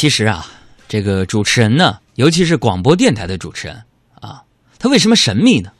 [0.00, 0.46] 其实啊，
[0.88, 3.82] 这个主持人呢，尤其是广播电台的主持人
[4.14, 4.44] 啊，
[4.78, 5.72] 他为什么神秘呢？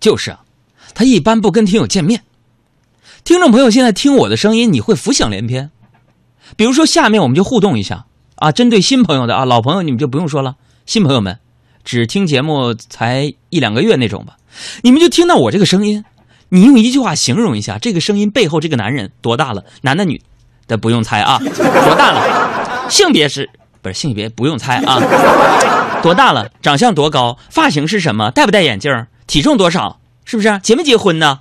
[0.00, 0.40] 就是啊，
[0.94, 2.22] 他一般不跟听友见面。
[3.24, 5.70] 听众朋友现在听我的声音，你会浮想联翩。
[6.56, 8.06] 比如说，下面我们就互动一下
[8.36, 10.56] 啊，针对新朋友的啊，老朋友你们就不用说了。
[10.86, 11.38] 新朋友们，
[11.84, 14.38] 只听节目才一两个月那种吧，
[14.80, 16.02] 你们就听到我这个声音，
[16.48, 19.66] 你用一句话形容一下这个声音背后这个男人多大了？
[19.82, 20.18] 男的女
[20.66, 22.67] 的不用猜啊，多大了？
[22.88, 23.48] 性别是
[23.82, 24.98] 不是性别不用猜啊？
[26.02, 26.50] 多大了？
[26.62, 27.38] 长相多高？
[27.50, 28.30] 发型是什么？
[28.30, 29.06] 戴不戴眼镜？
[29.26, 30.00] 体重多少？
[30.24, 30.58] 是不是？
[30.60, 31.40] 结没结婚呢？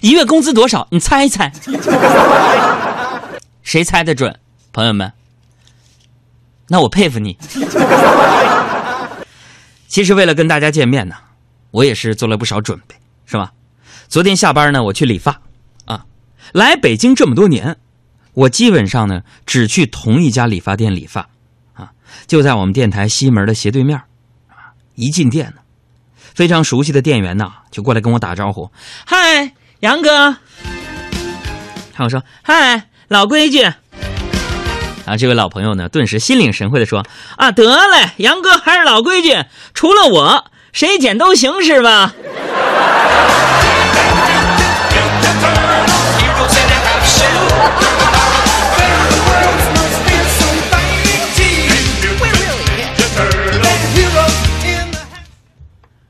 [0.00, 0.86] 一月工资多少？
[0.90, 1.52] 你猜一猜，
[3.62, 4.38] 谁猜的准？
[4.72, 5.12] 朋友们，
[6.68, 7.38] 那我佩服你。
[9.88, 11.14] 其实为了跟大家见面呢，
[11.70, 12.94] 我也是做了不少准备，
[13.26, 13.52] 是吧？
[14.08, 15.40] 昨天下班呢，我去理发，
[15.86, 16.04] 啊，
[16.52, 17.76] 来北京这么多年，
[18.36, 21.28] 我基本上呢只去同一家理发店理发，
[21.72, 21.90] 啊，
[22.26, 23.96] 就在我们电台西门的斜对面，
[24.48, 25.62] 啊，一进店呢，
[26.34, 28.70] 非常熟悉的店员呢就过来跟我打招呼，
[29.06, 30.36] 嗨，杨哥，
[31.94, 33.62] 还有说嗨，老规矩。
[35.06, 37.06] 啊，这位老朋友呢，顿时心领神会的说
[37.38, 42.12] ：“啊，得嘞，杨哥还是老规矩，除了我，谁剪都行，是吧？”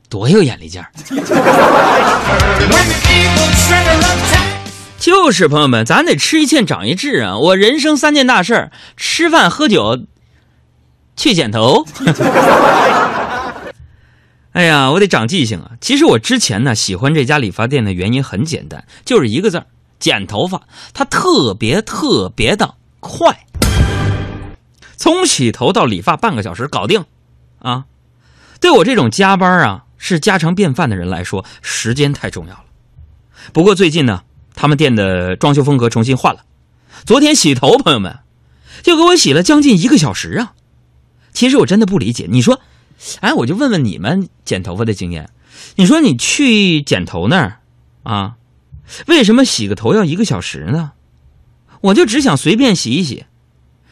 [0.09, 0.91] 多有眼力劲儿！
[4.99, 7.37] 就是朋友们，咱得吃一堑长一智啊！
[7.37, 10.05] 我人生三件大事吃饭、喝酒、
[11.15, 11.85] 去剪头。
[14.53, 15.71] 哎呀，我得长记性啊！
[15.79, 19.63] 其实我之前呢喜欢这家理发店的原因很简单，就是一个字
[19.99, 20.63] 剪头发。
[20.93, 23.45] 它特别特别的快，
[24.95, 27.05] 从洗头到理发半个小时搞定，
[27.59, 27.85] 啊！
[28.59, 32.63] 对我这种加班啊是家常便饭的人来说，时间太重要了。
[33.53, 34.21] 不过最近呢。
[34.59, 36.41] 他们店的装修风格重新换了，
[37.05, 38.17] 昨天洗头，朋友们
[38.81, 40.53] 就给我洗了将近一个小时啊！
[41.31, 42.59] 其实我真的不理解，你说，
[43.19, 45.29] 哎，我就问问你们剪头发的经验，
[45.75, 47.59] 你说你去剪头那儿
[48.01, 48.37] 啊，
[49.05, 50.93] 为什么洗个头要一个小时呢？
[51.81, 53.25] 我就只想随便洗一洗，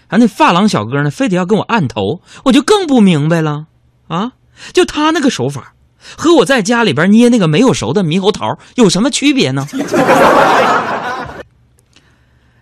[0.08, 3.68] 啊，那发廊小哥呢，非得要跟我按头，我就更不明白了
[4.08, 4.32] 啊！
[4.74, 5.75] 就他那个手法。
[6.18, 9.68] 和我在家里边捏那个没有熟的猕猴桃有什么区别呢？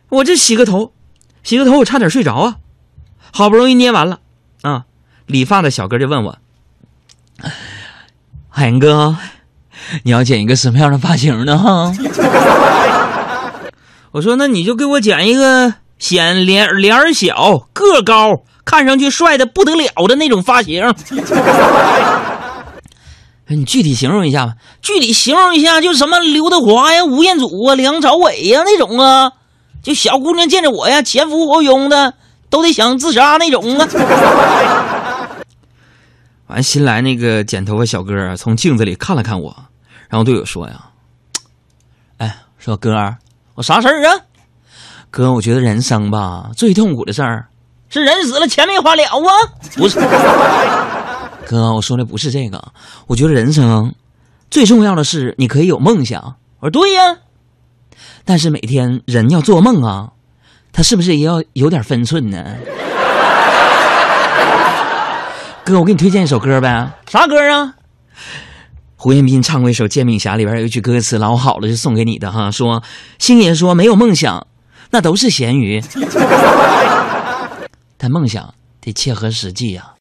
[0.09, 0.93] 我这洗个头，
[1.41, 2.57] 洗个头，我差点睡着啊！
[3.31, 4.19] 好不容易捏完了，
[4.61, 4.83] 啊，
[5.25, 6.37] 理发的小哥就问我
[8.47, 9.17] ：“海哥，
[10.03, 11.91] 你要剪一个什么样的发型呢？”哈，
[14.11, 20.93] 我说：“那你就给我剪一个显脸脸小、个高、看上去帅的不得了的那种发型。”
[23.47, 24.53] 你具体形容一下吧。
[24.81, 29.31] 具体形容一下，就是什么刘德华呀、吴彦祖啊、梁朝伟呀那种啊，
[29.83, 32.13] 就小姑娘见着我呀，前俯后拥的，
[32.49, 33.87] 都得想自杀那种啊。
[36.47, 39.55] 完，新来那个剪头发小哥啊，从镜子里看了看我，
[40.09, 40.75] 然后对我说呀
[42.19, 42.91] ：“哎，说哥，
[43.55, 44.15] 我啥事儿啊？
[45.11, 47.47] 哥，我觉得人生吧，最痛苦的事儿
[47.89, 49.19] 是人死了钱没花了啊，
[49.75, 49.99] 不是。”
[51.53, 52.73] 哥，我说的不是这个，
[53.05, 53.93] 我觉得人生
[54.49, 56.37] 最重要的是你可以有梦想。
[56.59, 57.17] 我说对呀，
[58.25, 60.13] 但是每天人要做梦啊，
[60.71, 62.43] 他是不是也要有点分寸呢？
[65.63, 67.75] 哥，我给你推荐一首歌呗，啥歌啊？
[68.95, 72.81] 胡彦斌唱过一首《煎饼侠》，里边有一句歌词老好了，就送给你的哈，说
[73.19, 74.47] 星爷说没有梦想，
[74.89, 75.83] 那都是咸鱼，
[77.95, 79.91] 但梦想得切合实际呀。